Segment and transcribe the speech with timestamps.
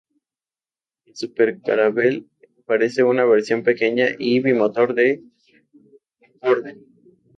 [1.05, 2.25] El Super-Caravelle
[2.65, 5.29] parece una versión pequeña y bimotor del
[6.19, 6.79] Concorde.